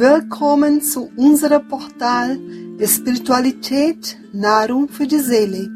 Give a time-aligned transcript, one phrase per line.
[0.00, 2.38] Willkommen zu unserem Portal
[2.86, 5.68] Spiritualität, Nahrung für die Seele.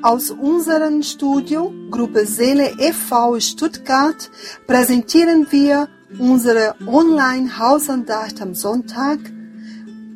[0.00, 3.38] Aus unserem Studio Gruppe Seele e.V.
[3.40, 4.30] Stuttgart
[4.66, 5.86] präsentieren wir
[6.18, 9.18] unsere Online-Hausandacht am Sonntag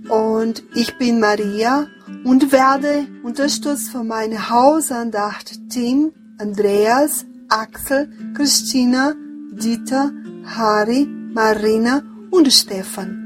[0.08, 1.88] und ich bin Maria
[2.24, 9.12] und werde unterstützt von meinem Hausandacht-Team Andreas, Axel, Christina,
[9.52, 10.10] Dieter,
[10.46, 13.21] Harry, Marina und Stefan.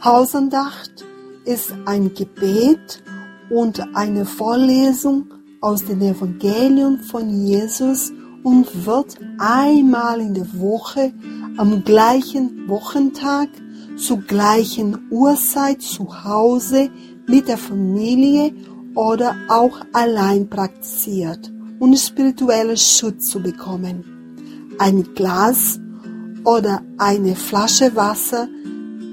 [0.04, 1.06] Hausandacht
[1.46, 3.02] ist ein Gebet
[3.48, 5.32] und eine Vorlesung
[5.62, 11.12] aus dem Evangelium von Jesus und wird einmal in der Woche
[11.56, 13.48] am gleichen Wochentag
[13.96, 16.90] zur gleichen Uhrzeit zu Hause
[17.26, 18.52] mit der Familie
[18.94, 24.04] oder auch allein praktiziert, um spirituellen Schutz zu bekommen.
[24.78, 25.80] Ein Glas
[26.44, 28.48] oder eine Flasche Wasser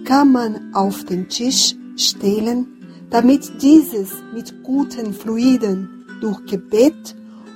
[0.05, 2.67] kann man auf den Tisch stellen,
[3.09, 7.15] damit dieses mit guten Fluiden durch Gebet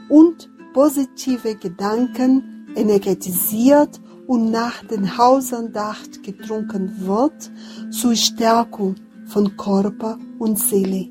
[0.09, 7.51] und positive Gedanken energetisiert und nach den Hausandacht getrunken wird
[7.89, 11.09] zur Stärkung von Körper und Seele.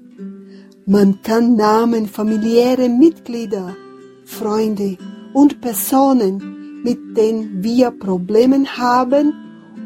[0.87, 3.77] Man kann Namen familiäre Mitglieder,
[4.25, 4.97] Freunde
[5.35, 9.35] und Personen, mit denen wir Probleme haben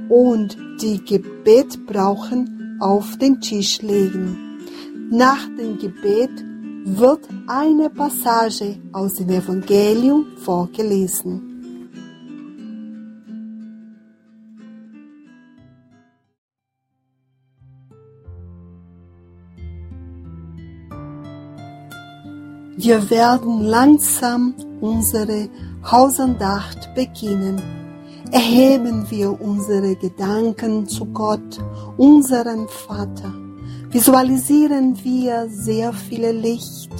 [0.08, 4.58] und die Gebet brauchen, auf den Tisch legen.
[5.10, 6.30] Nach dem Gebet
[6.84, 11.48] wird eine Passage aus dem Evangelium vorgelesen.
[22.76, 25.48] Wir werden langsam unsere
[25.88, 27.62] Hausandacht beginnen.
[28.32, 31.60] Erheben wir unsere Gedanken zu Gott,
[31.96, 33.32] unseren Vater
[33.92, 36.90] visualisieren wir sehr viel Licht,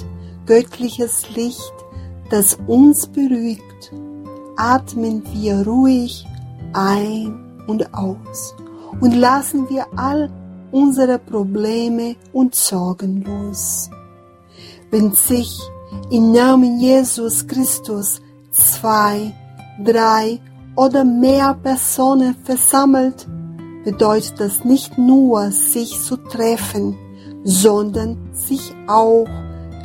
[0.45, 1.73] göttliches Licht,
[2.29, 3.91] das uns beruhigt.
[4.55, 6.25] Atmen wir ruhig
[6.73, 8.55] ein und aus
[9.01, 10.29] und lassen wir all
[10.71, 13.89] unsere Probleme und Sorgen los.
[14.91, 15.59] Wenn sich
[16.11, 18.21] im Namen Jesus Christus
[18.51, 19.33] zwei,
[19.83, 20.39] drei
[20.75, 23.27] oder mehr Personen versammelt,
[23.83, 26.97] bedeutet das nicht nur sich zu treffen,
[27.43, 29.25] sondern sich auch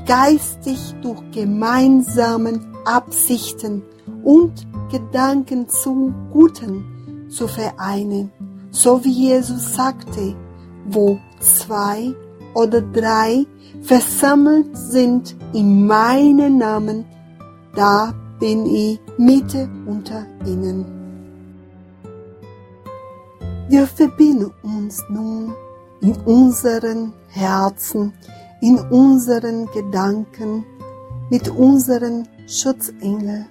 [0.07, 3.83] geistig durch gemeinsamen Absichten
[4.25, 8.33] und Gedanken zum Guten zu vereinen,
[8.71, 10.35] so wie Jesus sagte,
[10.89, 12.15] wo zwei
[12.55, 13.45] oder drei
[13.83, 17.05] versammelt sind in meinem Namen,
[17.75, 20.98] da bin ich Mitte unter ihnen.
[23.69, 25.53] Wir verbinden uns nun
[26.01, 28.15] in unseren Herzen,
[28.63, 30.65] in unseren Gedanken
[31.29, 33.45] mit unseren Schutzengel.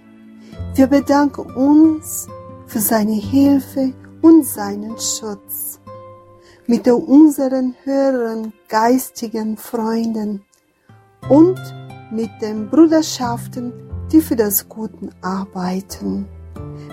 [0.73, 2.27] Wir bedanken uns
[2.65, 5.79] für seine Hilfe und seinen Schutz.
[6.65, 10.43] Mit unseren höheren geistigen Freunden
[11.29, 11.59] und
[12.11, 13.71] mit den Bruderschaften,
[14.11, 16.27] die für das Gute arbeiten.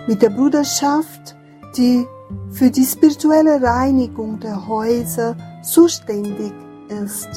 [0.06, 1.34] Mit der Bruderschaft,
[1.76, 2.06] die
[2.50, 6.52] für die spirituelle Reinigung der Häuser zuständig
[6.88, 7.28] ist.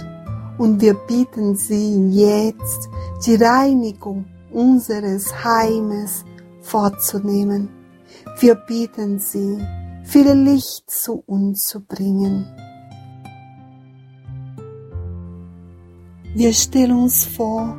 [0.58, 2.90] Und wir bitten Sie jetzt,
[3.26, 6.24] die Reinigung unseres Heimes
[6.62, 7.70] vorzunehmen.
[8.40, 9.58] Wir bitten Sie,
[10.04, 12.46] viel Licht zu uns zu bringen.
[16.36, 17.76] Wir stellen uns vor,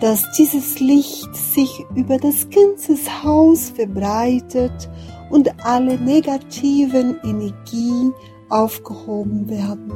[0.00, 4.90] dass dieses Licht sich über das ganze Haus verbreitet
[5.32, 8.14] und alle negativen Energien
[8.50, 9.90] aufgehoben werden.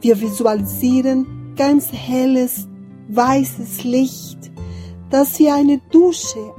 [0.00, 2.66] Wir visualisieren ganz helles,
[3.08, 4.50] weißes Licht,
[5.08, 6.52] das wie eine Dusche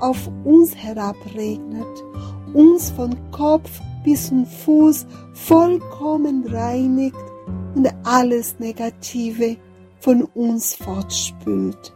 [0.00, 2.04] auf uns herabregnet,
[2.52, 7.16] uns von Kopf bis zum Fuß vollkommen reinigt
[7.74, 9.56] und alles Negative
[9.98, 11.94] von uns fortspült.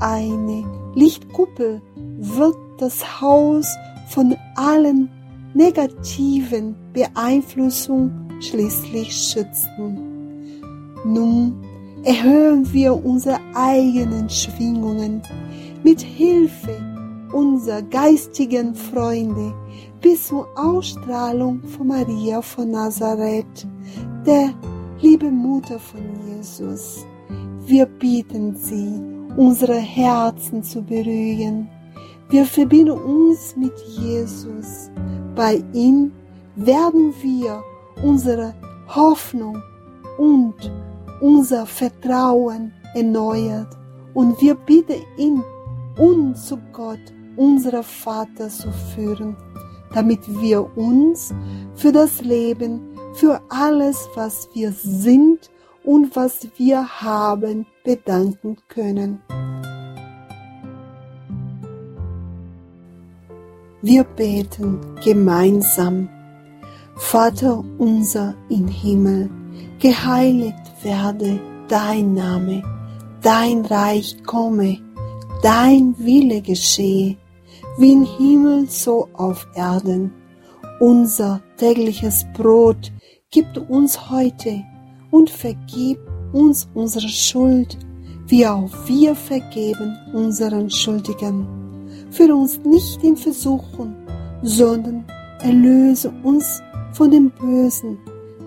[0.00, 0.64] Eine
[0.94, 1.82] Lichtkuppel
[2.16, 3.66] wird das Haus
[4.08, 5.08] von allen
[5.54, 10.60] negativen Beeinflussungen schließlich schützen.
[11.04, 11.54] Nun
[12.04, 15.22] erhöhen wir unsere eigenen Schwingungen
[15.82, 16.76] mit Hilfe
[17.32, 19.54] unserer geistigen Freunde
[20.00, 23.66] bis zur Ausstrahlung von Maria von Nazareth,
[24.26, 24.50] der
[25.00, 27.06] liebe Mutter von Jesus.
[27.64, 29.00] Wir bieten Sie,
[29.36, 31.68] unsere Herzen zu berühren.
[32.32, 34.90] Wir verbinden uns mit Jesus.
[35.36, 36.12] Bei ihm
[36.56, 37.62] werden wir
[38.02, 38.54] unsere
[38.88, 39.62] Hoffnung
[40.16, 40.54] und
[41.20, 43.76] unser Vertrauen erneuert
[44.14, 45.44] und wir bitten ihn,
[45.98, 49.36] uns zu Gott, unser Vater, zu führen,
[49.92, 51.34] damit wir uns
[51.74, 52.80] für das Leben,
[53.12, 55.50] für alles, was wir sind
[55.84, 59.20] und was wir haben, bedanken können.
[63.84, 66.08] Wir beten gemeinsam.
[66.94, 69.28] Vater unser im Himmel,
[69.80, 72.62] geheiligt werde dein Name,
[73.22, 74.78] dein Reich komme,
[75.42, 77.16] dein Wille geschehe,
[77.76, 80.12] wie im Himmel so auf Erden.
[80.78, 82.92] Unser tägliches Brot
[83.32, 84.62] gib uns heute
[85.10, 85.98] und vergib
[86.32, 87.76] uns unsere Schuld,
[88.28, 91.61] wie auch wir vergeben unseren Schuldigen.
[92.12, 93.94] Führe uns nicht in Versuchung,
[94.42, 95.04] sondern
[95.40, 96.62] erlöse uns
[96.92, 97.98] von dem Bösen,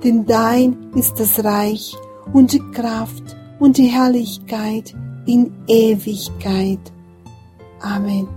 [0.03, 1.95] denn dein ist das Reich
[2.31, 4.95] und die Kraft und die Herrlichkeit
[5.25, 6.79] in Ewigkeit.
[7.81, 8.27] Amen.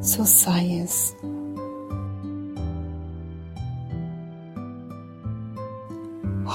[0.00, 1.14] So sei es.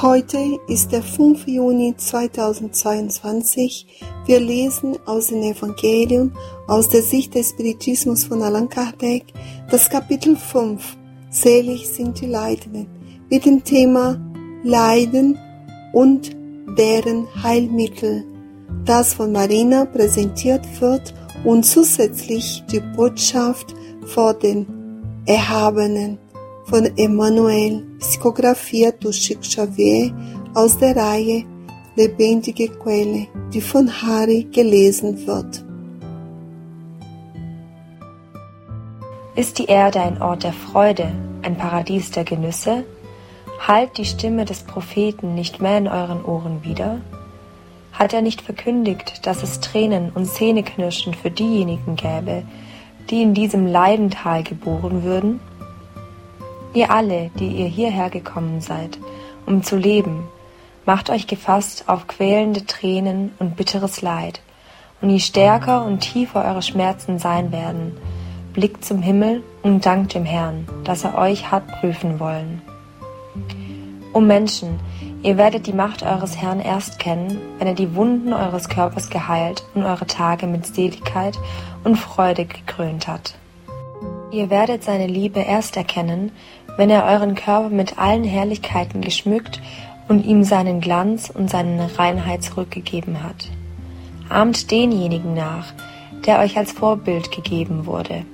[0.01, 1.47] Heute ist der 5.
[1.47, 3.87] Juni 2022.
[4.27, 6.33] Wir lesen aus dem Evangelium
[6.67, 9.23] aus der Sicht des Spiritismus von Allan Kardec
[9.71, 10.97] das Kapitel 5.
[11.31, 12.85] Selig sind die Leidenden
[13.27, 14.21] mit dem Thema
[14.63, 15.39] Leiden
[15.93, 16.29] und
[16.77, 18.23] deren Heilmittel,
[18.85, 23.73] das von Marina präsentiert wird und zusätzlich die Botschaft
[24.05, 24.67] vor dem
[25.25, 26.19] Erhabenen
[26.69, 30.13] von Emmanuel, psychografiert durch Chic Xavier
[30.53, 31.45] aus der Reihe
[31.95, 35.63] Lebendige Quelle, die von Harry gelesen wird.
[39.35, 41.11] Ist die Erde ein Ort der Freude,
[41.41, 42.83] ein Paradies der Genüsse?
[43.65, 46.99] Halt die Stimme des Propheten nicht mehr in euren Ohren wieder?
[47.93, 52.43] Hat er nicht verkündigt, dass es Tränen und Zähneknirschen für diejenigen gäbe,
[53.09, 55.39] die in diesem Leidental geboren würden?
[56.77, 58.99] Ihr alle, die ihr hierher gekommen seid,
[59.47, 60.27] um zu leben,
[60.85, 64.41] macht euch gefasst auf quälende Tränen und bitteres Leid,
[65.01, 67.97] und je stärker und tiefer eure Schmerzen sein werden,
[68.53, 72.61] blickt zum Himmel und dankt dem Herrn, dass er euch hat prüfen wollen.
[74.13, 74.79] O Menschen,
[75.23, 79.65] ihr werdet die Macht eures Herrn erst kennen, wenn er die Wunden eures Körpers geheilt
[79.73, 81.39] und eure Tage mit Seligkeit
[81.83, 83.33] und Freude gekrönt hat.
[84.29, 86.33] Ihr werdet seine Liebe erst erkennen,
[86.77, 89.59] wenn er euren Körper mit allen Herrlichkeiten geschmückt
[90.07, 93.49] und ihm seinen Glanz und seine Reinheit zurückgegeben hat.
[94.29, 95.73] Ahmt denjenigen nach,
[96.25, 98.25] der euch als Vorbild gegeben wurde.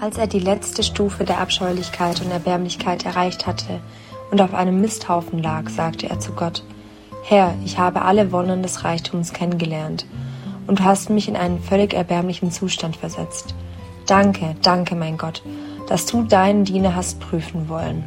[0.00, 3.80] Als er die letzte Stufe der Abscheulichkeit und Erbärmlichkeit erreicht hatte,
[4.30, 6.64] und auf einem Misthaufen lag, sagte er zu Gott,
[7.22, 10.06] Herr, ich habe alle Wonnen des Reichtums kennengelernt,
[10.66, 13.54] und du hast mich in einen völlig erbärmlichen Zustand versetzt.
[14.06, 15.42] Danke, danke, mein Gott,
[15.86, 18.04] dass du deinen Diener hast prüfen wollen.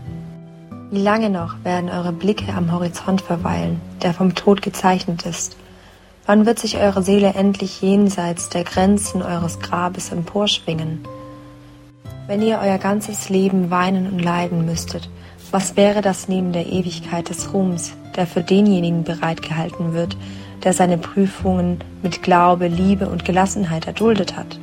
[0.89, 5.57] Wie lange noch werden eure Blicke am Horizont verweilen, der vom Tod gezeichnet ist?
[6.25, 11.05] Wann wird sich eure Seele endlich jenseits der Grenzen eures Grabes emporschwingen?
[12.27, 15.09] Wenn ihr euer ganzes Leben weinen und leiden müsstet,
[15.51, 20.17] was wäre das neben der Ewigkeit des Ruhms, der für denjenigen bereitgehalten wird,
[20.63, 24.59] der seine Prüfungen mit Glaube, Liebe und Gelassenheit erduldet hat?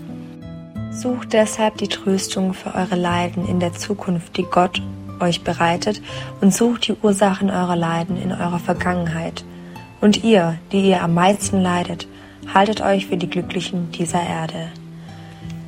[0.95, 4.81] Sucht deshalb die Tröstung für eure Leiden in der Zukunft, die Gott
[5.19, 6.01] euch bereitet,
[6.41, 9.45] und sucht die Ursachen eurer Leiden in eurer Vergangenheit.
[10.01, 12.07] Und ihr, die ihr am meisten leidet,
[12.53, 14.69] haltet euch für die Glücklichen dieser Erde.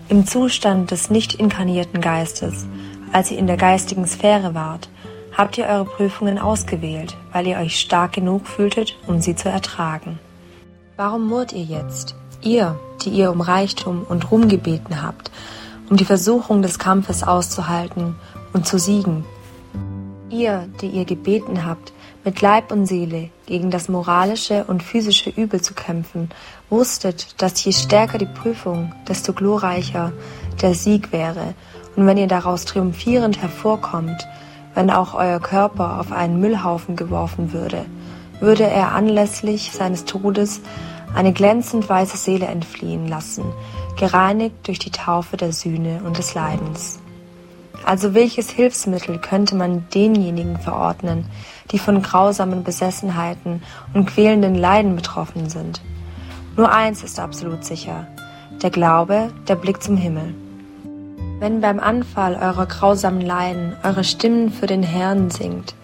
[0.08, 2.64] Im Zustand des nicht inkarnierten Geistes,
[3.12, 4.88] als ihr in der geistigen Sphäre wart,
[5.36, 10.20] habt ihr eure Prüfungen ausgewählt, weil ihr euch stark genug fühltet, um sie zu ertragen.
[10.96, 12.14] Warum murrt ihr jetzt?
[12.46, 15.32] Ihr, die ihr um Reichtum und Ruhm gebeten habt,
[15.90, 18.14] um die Versuchung des Kampfes auszuhalten
[18.52, 19.24] und zu siegen.
[20.30, 21.92] Ihr, die ihr gebeten habt,
[22.24, 26.30] mit Leib und Seele gegen das moralische und physische Übel zu kämpfen,
[26.70, 30.12] wusstet, dass je stärker die Prüfung, desto glorreicher
[30.62, 31.54] der Sieg wäre,
[31.96, 34.24] und wenn ihr daraus triumphierend hervorkommt,
[34.74, 37.86] wenn auch euer Körper auf einen Müllhaufen geworfen würde,
[38.38, 40.60] würde er anlässlich seines Todes
[41.14, 43.44] eine glänzend weiße Seele entfliehen lassen,
[43.98, 46.98] gereinigt durch die Taufe der Sühne und des Leidens.
[47.84, 51.26] Also welches Hilfsmittel könnte man denjenigen verordnen,
[51.70, 53.62] die von grausamen Besessenheiten
[53.94, 55.80] und quälenden Leiden betroffen sind?
[56.56, 58.06] Nur eins ist absolut sicher,
[58.62, 60.34] der Glaube, der Blick zum Himmel.
[61.38, 65.74] Wenn beim Anfall eurer grausamen Leiden eure Stimmen für den Herrn singt,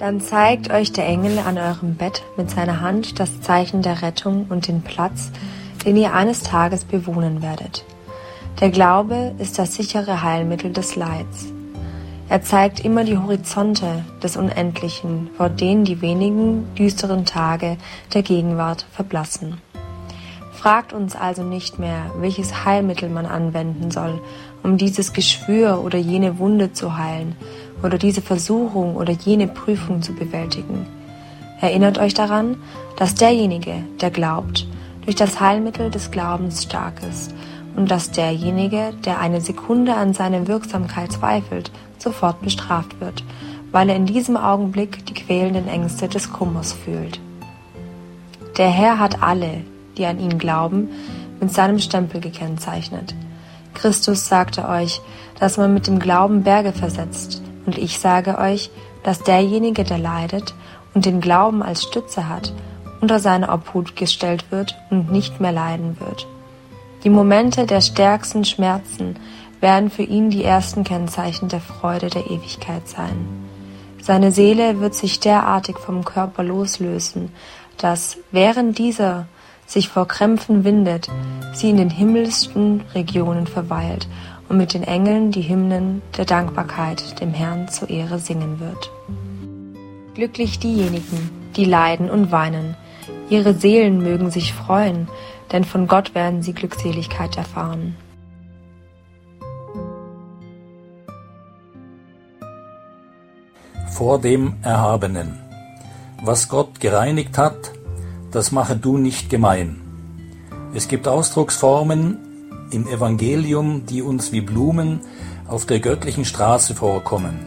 [0.00, 4.46] dann zeigt euch der Engel an eurem Bett mit seiner Hand das Zeichen der Rettung
[4.48, 5.30] und den Platz,
[5.84, 7.84] den ihr eines Tages bewohnen werdet.
[8.60, 11.52] Der Glaube ist das sichere Heilmittel des Leids.
[12.30, 17.76] Er zeigt immer die Horizonte des Unendlichen, vor denen die wenigen düsteren Tage
[18.14, 19.58] der Gegenwart verblassen.
[20.52, 24.18] Fragt uns also nicht mehr, welches Heilmittel man anwenden soll,
[24.62, 27.36] um dieses Geschwür oder jene Wunde zu heilen
[27.82, 30.86] oder diese Versuchung oder jene Prüfung zu bewältigen.
[31.60, 32.56] Erinnert euch daran,
[32.96, 34.66] dass derjenige, der glaubt,
[35.04, 37.34] durch das Heilmittel des Glaubens stark ist
[37.76, 43.24] und dass derjenige, der eine Sekunde an seine Wirksamkeit zweifelt, sofort bestraft wird,
[43.72, 47.20] weil er in diesem Augenblick die quälenden Ängste des Kummers fühlt.
[48.56, 49.62] Der Herr hat alle,
[49.96, 50.88] die an ihn glauben,
[51.40, 53.14] mit seinem Stempel gekennzeichnet.
[53.74, 55.00] Christus sagte euch,
[55.38, 58.70] dass man mit dem Glauben Berge versetzt, und ich sage euch,
[59.02, 60.54] dass derjenige, der leidet
[60.94, 62.52] und den Glauben als Stütze hat,
[63.00, 66.26] unter seine Obhut gestellt wird und nicht mehr leiden wird.
[67.04, 69.16] Die Momente der stärksten Schmerzen
[69.60, 73.26] werden für ihn die ersten Kennzeichen der Freude der Ewigkeit sein.
[74.02, 77.30] Seine Seele wird sich derartig vom Körper loslösen,
[77.76, 79.26] dass während dieser
[79.70, 81.08] sich vor Krämpfen windet,
[81.54, 84.08] sie in den himmlischsten Regionen verweilt
[84.48, 88.90] und mit den Engeln die Hymnen der Dankbarkeit dem Herrn zur Ehre singen wird.
[90.14, 92.76] Glücklich diejenigen, die leiden und weinen,
[93.28, 95.06] ihre Seelen mögen sich freuen,
[95.52, 97.96] denn von Gott werden sie Glückseligkeit erfahren.
[103.88, 105.38] Vor dem Erhabenen.
[106.22, 107.72] Was Gott gereinigt hat,
[108.30, 109.80] das mache du nicht gemein.
[110.74, 112.18] Es gibt Ausdrucksformen
[112.70, 115.00] im Evangelium, die uns wie Blumen
[115.48, 117.40] auf der göttlichen Straße vorkommen,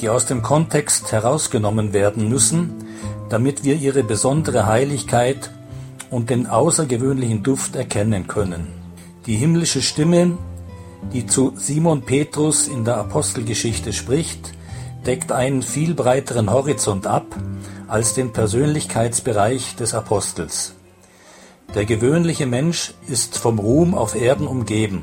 [0.00, 2.72] die aus dem Kontext herausgenommen werden müssen,
[3.28, 5.50] damit wir ihre besondere Heiligkeit
[6.10, 8.68] und den außergewöhnlichen Duft erkennen können.
[9.26, 10.38] Die himmlische Stimme,
[11.12, 14.52] die zu Simon Petrus in der Apostelgeschichte spricht,
[15.06, 17.26] deckt einen viel breiteren Horizont ab
[17.88, 20.74] als den Persönlichkeitsbereich des Apostels.
[21.74, 25.02] Der gewöhnliche Mensch ist vom Ruhm auf Erden umgeben,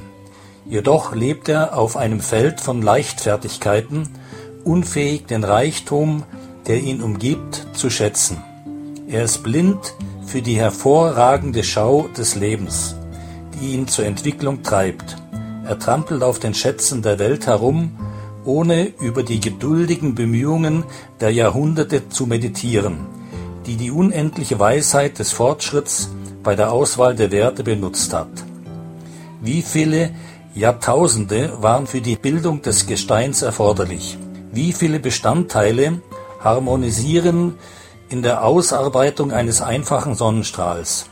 [0.65, 4.09] jedoch lebt er auf einem Feld von Leichtfertigkeiten,
[4.63, 6.23] unfähig den Reichtum,
[6.67, 8.41] der ihn umgibt, zu schätzen.
[9.07, 12.95] Er ist blind für die hervorragende Schau des Lebens,
[13.59, 15.17] die ihn zur Entwicklung treibt.
[15.65, 17.91] Er trampelt auf den Schätzen der Welt herum
[18.45, 20.83] ohne über die geduldigen Bemühungen
[21.19, 23.05] der Jahrhunderte zu meditieren,
[23.65, 26.09] die die unendliche Weisheit des Fortschritts
[26.43, 28.29] bei der Auswahl der Werte benutzt hat.
[29.41, 30.11] Wie viele
[30.53, 34.17] Jahrtausende waren für die Bildung des Gesteins erforderlich?
[34.51, 36.01] Wie viele Bestandteile
[36.39, 37.55] harmonisieren
[38.09, 41.05] in der Ausarbeitung eines einfachen Sonnenstrahls?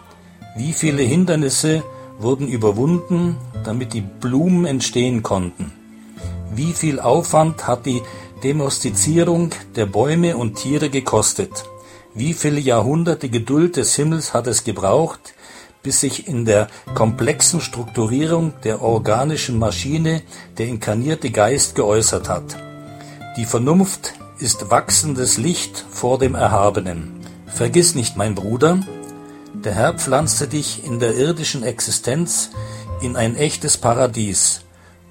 [0.58, 1.84] Wie viele Hindernisse
[2.18, 5.79] wurden überwunden, damit die Blumen entstehen konnten?
[6.54, 8.02] Wie viel Aufwand hat die
[8.44, 11.66] Domestizierung der Bäume und Tiere gekostet?
[12.16, 15.34] Wie viele Jahrhunderte Geduld des Himmels hat es gebraucht,
[15.84, 20.24] bis sich in der komplexen Strukturierung der organischen Maschine
[20.58, 22.58] der inkarnierte Geist geäußert hat?
[23.38, 27.20] Die Vernunft ist wachsendes Licht vor dem Erhabenen.
[27.46, 28.80] Vergiss nicht, mein Bruder,
[29.54, 32.50] der Herr pflanzte dich in der irdischen Existenz
[33.02, 34.62] in ein echtes Paradies,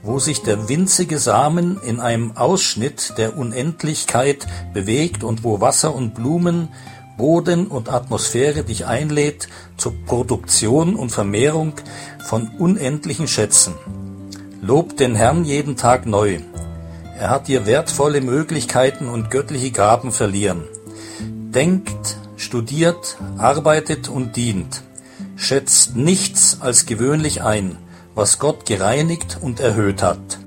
[0.02, 6.14] wo sich der winzige Samen in einem Ausschnitt der Unendlichkeit bewegt und wo Wasser und
[6.14, 6.68] Blumen,
[7.16, 11.72] Boden und Atmosphäre dich einlädt zur Produktion und Vermehrung
[12.24, 13.74] von unendlichen Schätzen.
[14.62, 16.38] Lob den Herrn jeden Tag neu.
[17.18, 20.62] Er hat dir wertvolle Möglichkeiten und göttliche Gaben verliehen.
[21.20, 24.82] Denkt, studiert, arbeitet und dient.
[25.34, 27.76] Schätzt nichts als gewöhnlich ein
[28.18, 30.40] was Gott gereinigt und erhöht hat.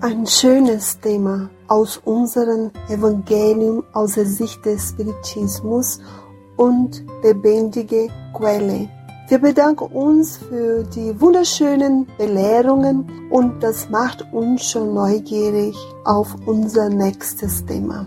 [0.00, 6.00] Ein schönes Thema aus unserem Evangelium aus der Sicht des Spiritismus
[6.56, 8.88] und lebendige Quelle
[9.28, 16.88] Wir bedanken uns für die wunderschönen Belehrungen und das macht uns schon neugierig auf unser
[16.88, 18.06] nächstes Thema.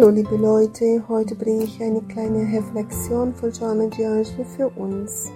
[0.00, 5.30] Hallo liebe Leute, heute bringe ich eine kleine Reflexion von Joanna D'Angelo für uns.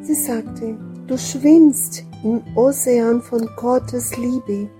[0.00, 0.74] Sie sagte,
[1.06, 4.70] du schwimmst im Ozean von Gottes Liebe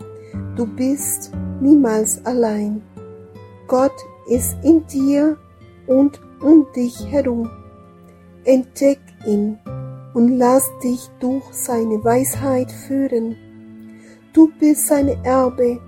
[0.56, 2.80] Du bist niemals allein.
[3.66, 3.92] Gott
[4.30, 5.36] ist in dir
[5.86, 7.50] und um dich herum.
[8.44, 9.58] Entdeck ihn
[10.14, 13.36] und lass dich durch seine Weisheit führen.
[14.32, 15.78] Du bist seine Erbe,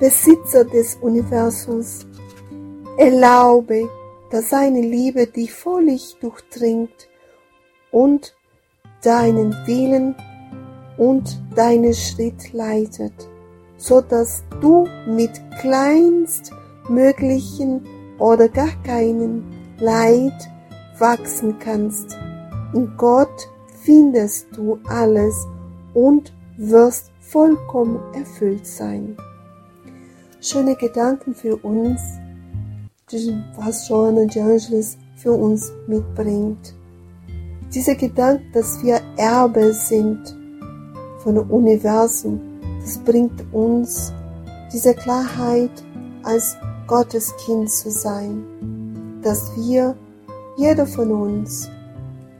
[0.00, 2.06] Besitzer des Universums.
[2.96, 3.88] Erlaube,
[4.30, 7.08] dass seine Liebe dich völlig durchdringt
[7.92, 8.34] und
[9.04, 10.16] deinen Willen
[10.98, 13.30] und deinen Schritt leitet
[13.80, 17.80] so dass du mit kleinstmöglichen
[18.18, 19.44] oder gar keinen
[19.78, 20.50] Leid
[20.98, 22.18] wachsen kannst.
[22.74, 23.48] In Gott
[23.82, 25.46] findest du alles
[25.94, 29.16] und wirst vollkommen erfüllt sein.
[30.42, 32.00] Schöne Gedanken für uns,
[33.56, 36.74] was Joanna de Angelis für uns mitbringt.
[37.74, 40.34] Diese Gedanken, dass wir Erbe sind
[41.18, 42.40] von dem Universum,
[42.80, 44.14] das bringt uns
[44.72, 45.84] diese Klarheit,
[46.22, 46.56] als
[46.86, 49.94] Gottes Kind zu sein, dass wir,
[50.56, 51.68] jeder von uns,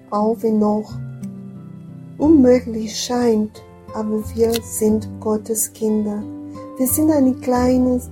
[0.08, 0.90] auch wenn noch
[2.16, 3.62] unmöglich scheint,
[3.94, 6.22] aber wir sind Gottes Kinder.
[6.80, 8.08] Wir sind ein kleines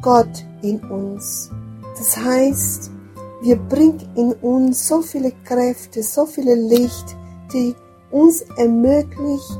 [0.00, 1.50] Gott in uns.
[1.98, 2.90] Das heißt,
[3.42, 7.14] wir bringen in uns so viele Kräfte, so viele Licht,
[7.52, 7.74] die
[8.10, 9.58] uns ermöglicht,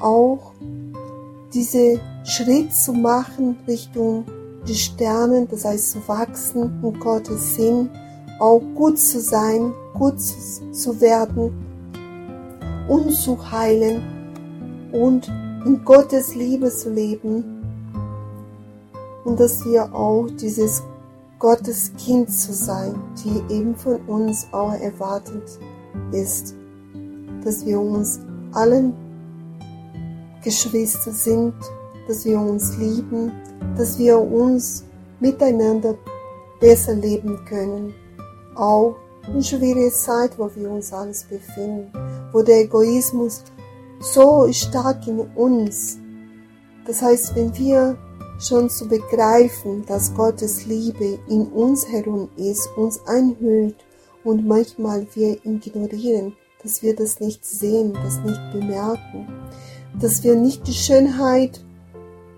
[0.00, 0.50] auch
[1.54, 4.24] diese Schritt zu machen Richtung
[4.66, 7.88] die Sterne, das heißt zu wachsen in Gottes Sinn,
[8.40, 11.52] auch gut zu sein, gut zu werden
[12.88, 14.02] und zu heilen
[14.90, 15.28] und
[15.64, 17.55] in Gottes Liebe zu leben
[19.26, 20.84] und dass wir auch dieses
[21.40, 25.58] Gottes Kind zu sein, die eben von uns auch erwartet
[26.12, 26.54] ist,
[27.44, 28.20] dass wir uns
[28.52, 28.94] allen
[30.44, 31.54] Geschwister sind,
[32.06, 33.32] dass wir uns lieben,
[33.76, 34.84] dass wir uns
[35.18, 35.96] miteinander
[36.60, 37.92] besser leben können.
[38.54, 38.94] Auch
[39.34, 41.90] in schwieriger Zeit, wo wir uns alles befinden,
[42.32, 43.42] wo der Egoismus
[43.98, 45.98] so stark in uns.
[46.86, 47.98] Das heißt, wenn wir
[48.38, 53.76] schon zu begreifen, dass Gottes Liebe in uns herum ist, uns einhüllt
[54.24, 59.26] und manchmal wir ignorieren, dass wir das nicht sehen, das nicht bemerken,
[60.00, 61.60] dass wir nicht die Schönheit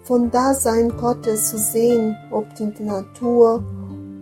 [0.03, 3.65] von Dasein Gottes zu sehen, ob in der Natur,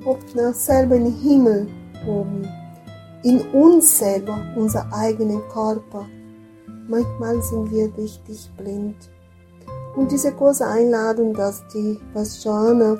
[0.05, 1.69] ob nach selber im Himmel
[2.07, 2.49] oben,
[3.23, 6.07] in uns selber, unser eigenen Körper.
[6.89, 8.97] Manchmal sind wir richtig blind.
[9.97, 12.99] Und diese große Einladung, dass die, was Joanna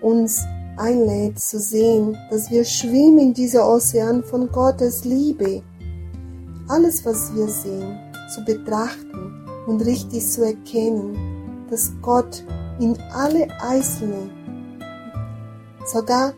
[0.00, 0.42] uns
[0.78, 5.62] einlädt zu sehen, dass wir schwimmen in dieser Ozean von Gottes Liebe.
[6.68, 7.98] Alles, was wir sehen,
[8.34, 12.42] zu betrachten und richtig zu erkennen, dass Gott
[12.80, 14.30] in alle Einzelne,
[15.84, 16.32] sogar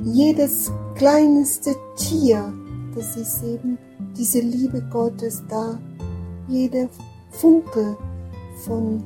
[0.00, 2.52] jedes kleinste Tier,
[2.94, 3.78] das ist eben
[4.16, 5.78] diese Liebe Gottes da,
[6.46, 6.88] jeder
[7.30, 7.96] Funke
[8.64, 9.02] von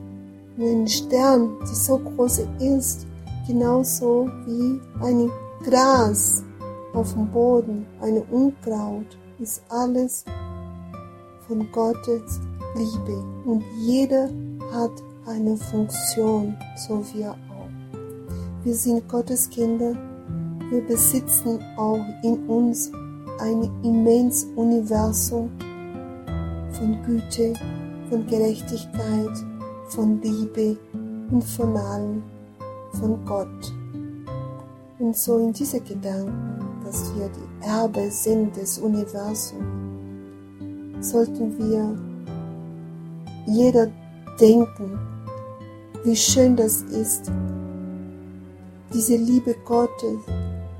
[0.59, 3.07] einem Stern, die so groß ist,
[3.47, 5.31] genauso wie ein
[5.65, 6.45] Gras
[6.93, 9.07] auf dem Boden, eine Unkraut,
[9.39, 10.25] ist alles
[11.47, 12.41] von Gottes
[12.77, 14.31] Liebe und jeder
[14.73, 14.93] hat
[15.27, 17.69] eine Funktion, so wir auch.
[18.65, 19.97] Wir sind Gottes Kinder,
[20.71, 22.91] wir besitzen auch in uns
[23.41, 25.51] ein immens Universum
[26.73, 27.55] von Güte,
[28.13, 29.33] von Gerechtigkeit,
[29.89, 30.77] von Liebe
[31.31, 32.23] und von allem,
[33.01, 33.73] von Gott.
[34.99, 39.65] Und so in diese Gedanken, dass wir die Erbe sind des Universums,
[41.01, 41.97] sollten wir
[43.47, 43.89] jeder
[44.39, 44.99] denken,
[46.05, 47.33] wie schön das ist,
[48.93, 50.19] diese Liebe Gottes,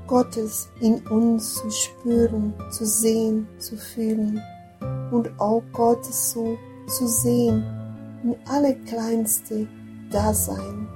[0.05, 4.39] Gottes in uns zu spüren, zu sehen, zu fühlen
[5.09, 7.63] und auch Gottes so zu sehen
[8.23, 9.67] in alle kleinste
[10.11, 10.87] Dasein,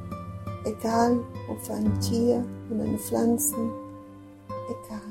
[0.66, 1.20] egal
[1.50, 3.72] ob ein Tier und eine Pflanzen,
[4.68, 5.02] egal,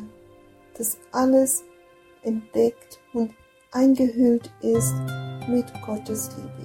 [0.76, 1.64] dass alles
[2.22, 3.30] entdeckt und
[3.72, 4.94] eingehüllt ist
[5.48, 6.56] mit Gottes Liebe.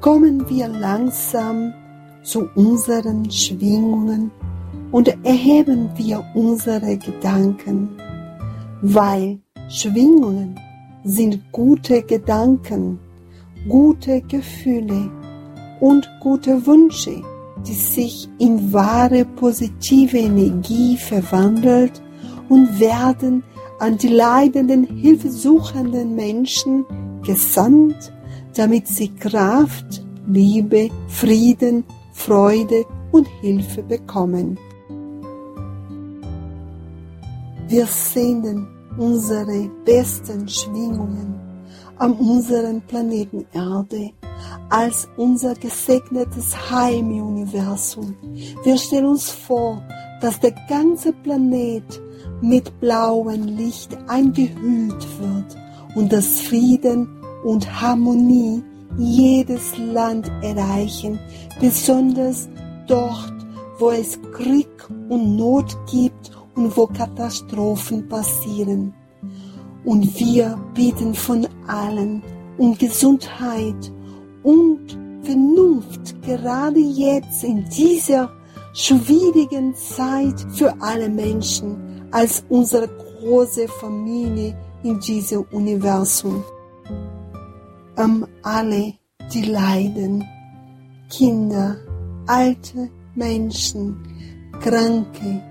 [0.00, 1.74] kommen wir langsam
[2.22, 4.30] zu unseren Schwingungen
[4.90, 7.90] und erheben wir unsere Gedanken,
[8.80, 10.58] weil Schwingungen
[11.04, 12.98] sind gute Gedanken,
[13.68, 15.10] gute Gefühle
[15.80, 17.22] und gute Wünsche,
[17.66, 22.02] die sich in wahre positive Energie verwandelt
[22.48, 23.42] und werden
[23.78, 26.84] an die leidenden, hilfesuchenden Menschen
[27.22, 28.12] gesandt,
[28.54, 34.58] damit sie Kraft, Liebe, Frieden, Freude und Hilfe bekommen.
[37.68, 38.66] Wir senden
[38.98, 41.40] unsere besten Schwingungen
[41.96, 44.10] an unseren Planeten Erde
[44.68, 48.16] als unser gesegnetes Heim im Universum.
[48.62, 49.82] Wir stellen uns vor,
[50.20, 52.00] dass der ganze Planet
[52.40, 55.56] mit blauem Licht eingehüllt wird
[55.94, 57.08] und dass Frieden
[57.44, 58.62] und Harmonie
[58.96, 61.18] jedes Land erreichen,
[61.60, 62.48] besonders
[62.86, 63.34] dort,
[63.78, 64.68] wo es Krieg
[65.08, 68.92] und Not gibt und wo Katastrophen passieren.
[69.84, 72.22] Und wir bitten von allen
[72.58, 73.92] um Gesundheit
[74.42, 78.30] und Vernunft, gerade jetzt in dieser
[78.74, 86.42] schwierigen Zeit für alle Menschen als unsere große Familie in diesem Universum.
[87.96, 88.94] Um alle,
[89.32, 90.24] die leiden,
[91.08, 91.76] Kinder,
[92.26, 93.96] alte Menschen,
[94.60, 95.42] Kranke,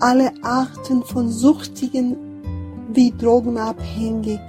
[0.00, 2.16] alle Arten von Suchtigen
[2.92, 4.40] wie Drogenabhängig,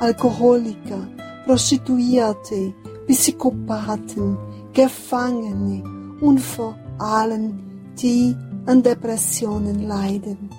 [0.00, 1.06] Alkoholiker,
[1.46, 2.74] Prostituierte,
[3.06, 4.36] Psychopathen,
[4.72, 5.82] Gefangene
[6.20, 7.58] und vor allem
[8.00, 10.50] die an Depressionen leiden.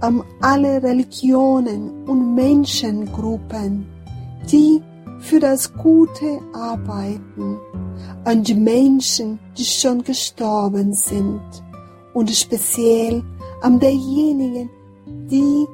[0.00, 3.86] An alle Religionen und Menschengruppen,
[4.50, 4.80] die
[5.20, 7.58] für das Gute arbeiten,
[8.24, 11.40] an die Menschen, die schon gestorben sind
[12.18, 13.22] und speziell
[13.62, 14.68] an derjenigen,
[15.06, 15.66] die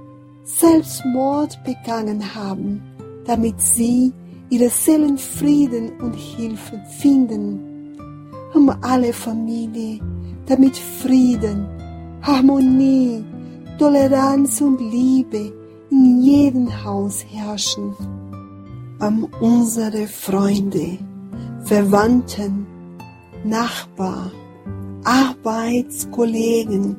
[0.45, 2.83] Selbstmord begangen haben,
[3.25, 4.13] damit sie
[4.51, 7.97] ihre Seelenfrieden und Hilfe finden.
[8.53, 10.01] Um alle Familie,
[10.45, 11.67] damit Frieden,
[12.21, 13.25] Harmonie,
[13.79, 15.51] Toleranz und Liebe
[15.91, 17.95] in jedem Haus herrschen.
[19.01, 20.99] Um unsere Freunde,
[21.65, 22.67] Verwandten,
[23.45, 24.44] Nachbarn,
[25.05, 26.97] Arbeitskollegen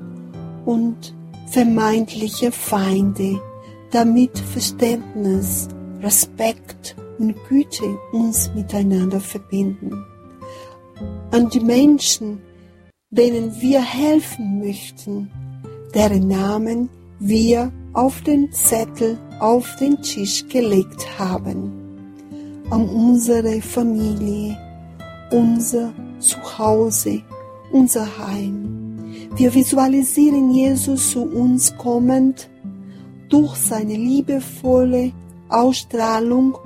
[0.65, 1.15] und
[1.47, 3.39] vermeintliche Feinde,
[3.91, 5.67] damit Verständnis,
[6.01, 10.05] Respekt und Güte uns miteinander verbinden.
[11.31, 12.41] An die Menschen,
[13.09, 15.31] denen wir helfen möchten,
[15.93, 16.89] deren Namen
[17.19, 21.71] wir auf den Zettel auf den Tisch gelegt haben.
[22.69, 24.57] An unsere Familie,
[25.31, 27.21] unser Zuhause,
[27.71, 28.75] unser Heim.
[29.35, 32.49] Wir visualisieren Jesus zu uns kommend.
[33.29, 35.11] Durch seine liebevolle
[35.49, 36.57] Ausstrahlung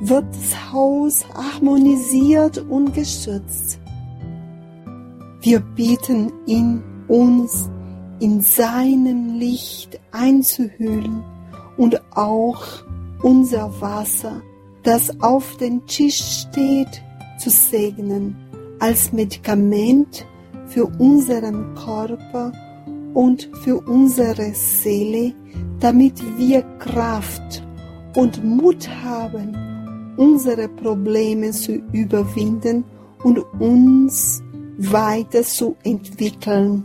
[0.00, 3.78] wird das Haus harmonisiert und geschützt.
[5.40, 7.68] Wir bitten ihn, uns
[8.20, 11.22] in seinem Licht einzuhüllen
[11.76, 12.62] und auch
[13.22, 14.40] unser Wasser,
[14.82, 17.02] das auf dem Tisch steht,
[17.38, 18.36] zu segnen
[18.78, 20.26] als Medikament
[20.74, 22.50] für unseren Körper
[23.14, 25.32] und für unsere Seele,
[25.78, 27.64] damit wir Kraft
[28.16, 29.54] und Mut haben,
[30.16, 32.82] unsere Probleme zu überwinden
[33.22, 34.42] und uns
[34.78, 36.82] weiter zu entwickeln.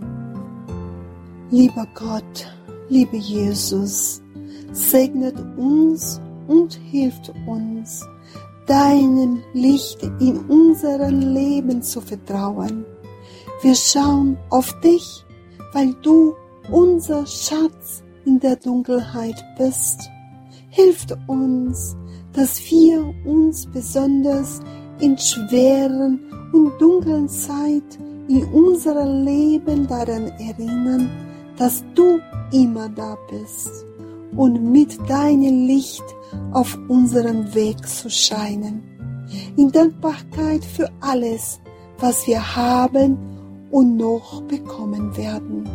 [1.49, 2.47] Lieber Gott,
[2.89, 4.21] lieber Jesus,
[4.71, 8.05] segnet uns und hilft uns,
[8.67, 12.85] deinem Licht in unserem Leben zu vertrauen
[13.61, 15.25] wir schauen auf dich,
[15.73, 16.33] weil du
[16.71, 20.09] unser Schatz in der Dunkelheit bist.
[20.69, 21.97] Hilft uns,
[22.33, 24.61] dass wir uns besonders
[24.99, 26.19] in schweren
[26.53, 31.09] und dunklen Zeit in unserem Leben daran erinnern,
[31.57, 32.19] dass du
[32.53, 33.85] immer da bist
[34.37, 36.03] und mit deinem Licht
[36.53, 38.83] auf unserem Weg zu scheinen.
[39.57, 41.59] In Dankbarkeit für alles,
[41.99, 43.38] was wir haben
[43.71, 45.67] und noch bekommen werden.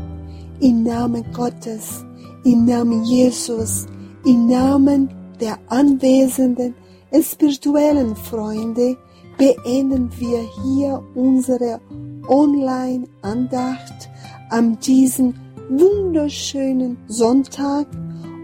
[0.61, 2.05] Im Namen Gottes,
[2.45, 3.87] im Namen Jesus,
[4.25, 6.75] im Namen der anwesenden
[7.23, 8.97] spirituellen Freunde
[9.37, 11.81] beenden wir hier unsere
[12.29, 14.09] Online-Andacht
[14.51, 15.35] an diesem
[15.69, 17.87] wunderschönen Sonntag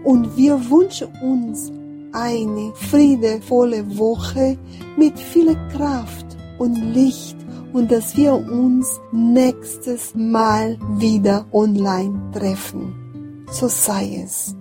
[0.03, 1.71] und wir wünschen uns
[2.13, 4.57] eine friedevolle Woche
[4.97, 6.25] mit viel Kraft
[6.59, 7.37] und Licht
[7.73, 13.45] und dass wir uns nächstes Mal wieder online treffen.
[13.49, 14.55] So sei es.